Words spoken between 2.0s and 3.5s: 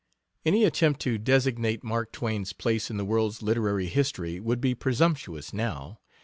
Twain's place in the world's